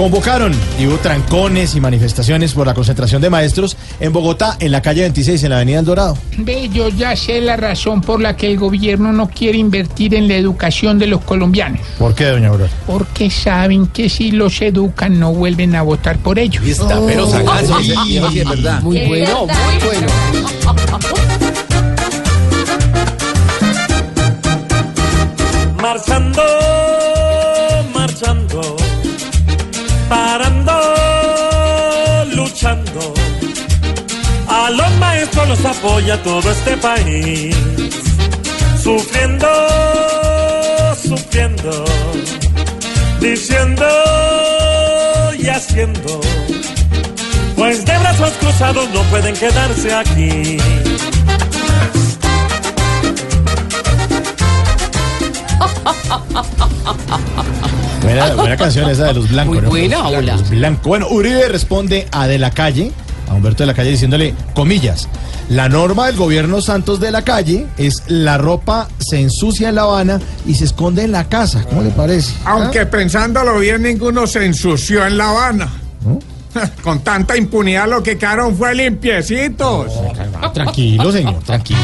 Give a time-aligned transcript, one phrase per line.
[0.00, 4.80] Convocaron y hubo trancones y manifestaciones por la concentración de maestros en Bogotá, en la
[4.80, 6.16] calle 26, en la avenida El Dorado.
[6.38, 10.26] Ve, yo ya sé la razón por la que el gobierno no quiere invertir en
[10.26, 11.82] la educación de los colombianos.
[11.98, 12.70] ¿Por qué, doña Aurora?
[12.86, 16.64] Porque saben que si los educan no vuelven a votar por ellos.
[16.64, 18.80] Está, pero sagazo, ese viejo sí es verdad.
[18.80, 20.06] Muy bueno, muy bueno.
[25.82, 26.19] Marchando,
[32.60, 33.14] luchando.
[34.48, 37.56] A los maestros los apoya todo este país.
[38.82, 39.48] Sufriendo,
[41.02, 41.84] sufriendo,
[43.20, 43.86] diciendo
[45.38, 46.20] y haciendo.
[47.56, 50.58] Pues de brazos cruzados no pueden quedarse aquí.
[58.10, 59.54] Buena, buena canción esa de los blancos.
[59.56, 60.02] Muy ¿no?
[60.02, 60.50] buena, Los hola.
[60.50, 60.86] blancos.
[60.86, 62.92] Bueno, Uribe responde a De la Calle,
[63.28, 65.08] a Humberto de la Calle, diciéndole, comillas,
[65.48, 69.82] la norma del gobierno Santos de la Calle es la ropa se ensucia en La
[69.82, 71.64] Habana y se esconde en la casa.
[71.68, 72.32] ¿Cómo le parece?
[72.44, 75.68] Aunque pensándolo bien, ninguno se ensució en La Habana.
[76.82, 79.92] Con tanta impunidad lo que quedaron fue limpiecitos.
[80.40, 81.78] Ah, Tranquilo, señor, tranquilo.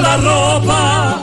[0.00, 1.22] La ropa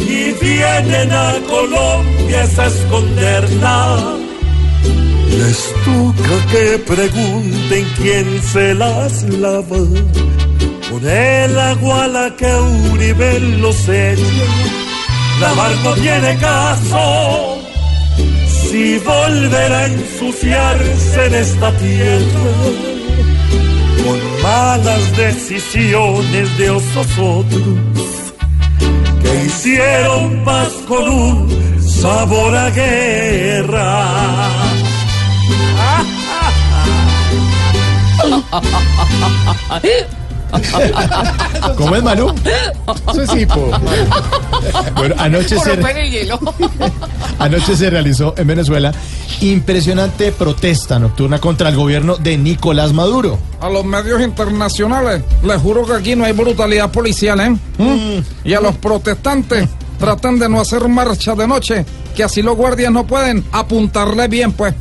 [0.00, 4.16] y vienen a Colombia a esconderla.
[5.38, 9.82] Les toca que pregunten quién se las lava.
[10.90, 12.52] Con el agua a la que
[12.92, 14.46] Uribe los echa.
[15.40, 17.58] Lavar no tiene caso.
[18.68, 22.99] Si volverá a ensuciarse en esta tierra
[24.50, 27.06] malas decisiones de otros
[29.22, 33.90] que hicieron paz con un sabor a guerra.
[41.76, 42.32] ¿Cómo es, Malú?
[43.12, 43.70] Eso sí, po.
[44.96, 46.40] Bueno, anoche Por se, romper el hielo.
[47.38, 48.92] anoche se realizó en Venezuela
[49.40, 53.38] impresionante protesta nocturna contra el gobierno de Nicolás Maduro.
[53.60, 57.50] A los medios internacionales, les juro que aquí no hay brutalidad policial, ¿eh?
[57.78, 58.20] ¿Mm?
[58.44, 59.68] Y a los protestantes,
[59.98, 61.84] tratan de no hacer marcha de noche,
[62.16, 64.74] que así los guardias no pueden apuntarle bien, pues.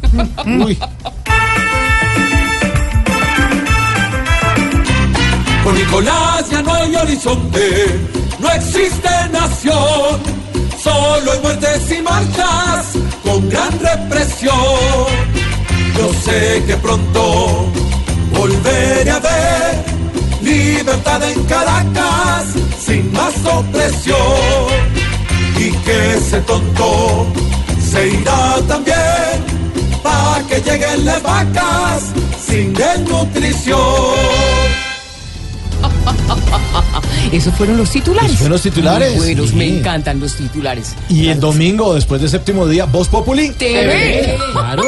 [0.46, 0.80] Uy,
[5.70, 8.00] Con Nicolás ya no hay horizonte,
[8.40, 10.20] no existe nación,
[10.82, 12.86] solo hay muertes y marchas
[13.24, 14.56] con gran represión.
[15.96, 17.68] Yo sé que pronto
[18.32, 19.86] volveré a ver
[20.42, 22.46] libertad en Caracas
[22.84, 24.18] sin más opresión
[25.56, 27.28] y que ese tonto
[27.92, 29.46] se irá también
[30.02, 32.06] para que lleguen las vacas
[32.44, 34.39] sin desnutrición.
[37.32, 38.30] Esos fueron los titulares.
[38.30, 39.56] Esos fueron los titulares, buenos, sí.
[39.56, 40.96] me encantan los titulares.
[41.10, 43.50] y el domingo, después del séptimo día, Voz Populi.
[43.52, 44.38] TV.
[44.54, 44.84] Claro.